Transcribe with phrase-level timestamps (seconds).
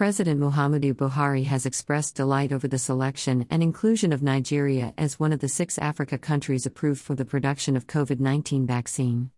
[0.00, 5.30] President Muhammadu Buhari has expressed delight over the selection and inclusion of Nigeria as one
[5.30, 9.30] of the six Africa countries approved for the production of COVID 19 vaccine.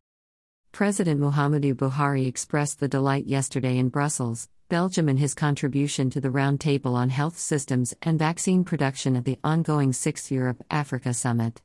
[0.70, 6.28] President Muhammadu Buhari expressed the delight yesterday in Brussels, Belgium, in his contribution to the
[6.28, 11.60] Roundtable on Health Systems and Vaccine Production at the ongoing 6th Europe Africa Summit.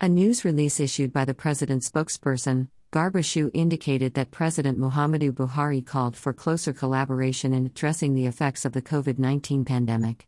[0.00, 5.84] A news release issued by the president's spokesperson, Garba Shehu indicated that President Muhammadu Buhari
[5.84, 10.26] called for closer collaboration in addressing the effects of the COVID 19 pandemic.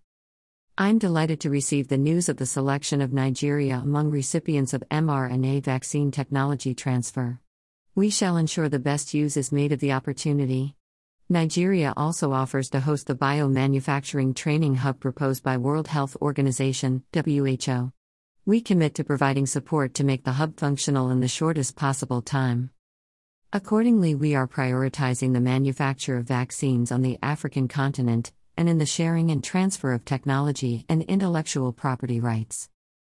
[0.77, 5.63] I'm delighted to receive the news of the selection of Nigeria among recipients of mRNA
[5.63, 7.41] vaccine technology transfer.
[7.95, 10.77] We shall ensure the best use is made of the opportunity.
[11.31, 17.93] Nigeria also offers to host the biomanufacturing training hub proposed by World Health Organization (WHO).
[18.51, 22.71] We commit to providing support to make the hub functional in the shortest possible time.
[23.53, 28.87] Accordingly, we are prioritizing the manufacture of vaccines on the African continent and in the
[28.87, 32.69] sharing and transfer of technology and intellectual property rights.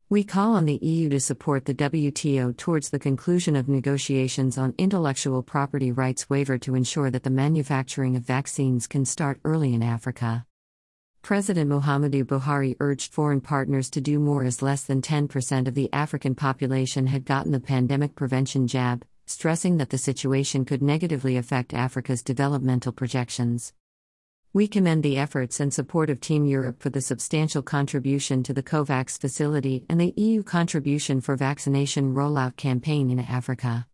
[0.09, 4.73] We call on the EU to support the WTO towards the conclusion of negotiations on
[4.79, 9.83] intellectual property rights waiver to ensure that the manufacturing of vaccines can start early in
[9.83, 10.47] Africa.
[11.27, 15.89] President Muhammadu Buhari urged foreign partners to do more as less than 10% of the
[15.91, 21.73] African population had gotten the pandemic prevention jab, stressing that the situation could negatively affect
[21.73, 23.73] Africa's developmental projections.
[24.53, 28.63] We commend the efforts and support of Team Europe for the substantial contribution to the
[28.63, 33.85] COVAX facility and the EU contribution for vaccination rollout campaign in Africa.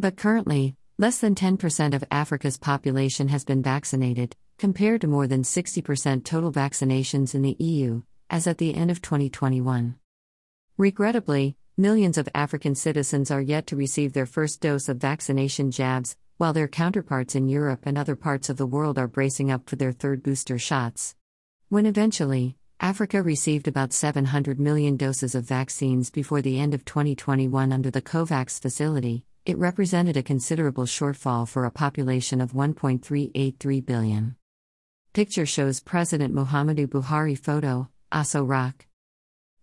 [0.00, 5.42] But currently, less than 10% of Africa's population has been vaccinated, compared to more than
[5.42, 9.96] 60% total vaccinations in the EU, as at the end of 2021.
[10.78, 16.16] Regrettably, millions of African citizens are yet to receive their first dose of vaccination jabs,
[16.36, 19.74] while their counterparts in Europe and other parts of the world are bracing up for
[19.74, 21.16] their third booster shots.
[21.68, 27.72] When eventually, Africa received about 700 million doses of vaccines before the end of 2021
[27.72, 34.36] under the COVAX facility, it represented a considerable shortfall for a population of 1.383 billion.
[35.14, 38.86] Picture shows President Muhammadu Buhari photo, Aso Rock.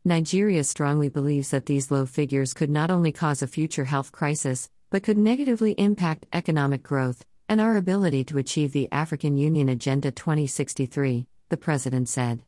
[0.05, 4.69] Nigeria strongly believes that these low figures could not only cause a future health crisis,
[4.91, 10.11] but could negatively impact economic growth and our ability to achieve the African Union Agenda
[10.11, 12.43] 2063, the president said.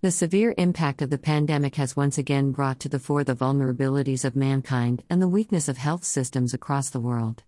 [0.00, 4.24] The severe impact of the pandemic has once again brought to the fore the vulnerabilities
[4.24, 7.42] of mankind and the weakness of health systems across the world.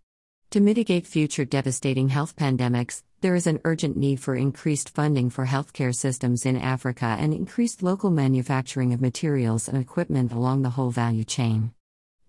[0.51, 5.47] To mitigate future devastating health pandemics, there is an urgent need for increased funding for
[5.47, 10.93] healthcare systems in Africa and increased local manufacturing of materials and equipment along the whole
[10.93, 11.73] value chain.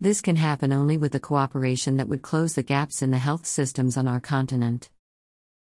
[0.01, 3.45] This can happen only with the cooperation that would close the gaps in the health
[3.45, 4.89] systems on our continent.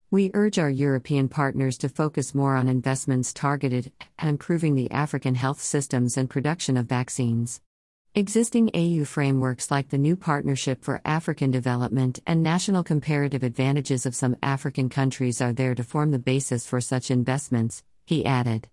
[0.10, 5.36] We urge our European partners to focus more on investments targeted at improving the African
[5.36, 7.60] health systems and production of vaccines.
[8.18, 14.16] Existing AU frameworks like the new Partnership for African Development and national comparative advantages of
[14.16, 18.70] some African countries are there to form the basis for such investments, he added.